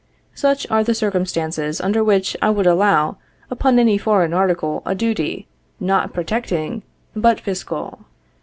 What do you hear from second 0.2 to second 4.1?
Such are the circumstances under which I would allow upon any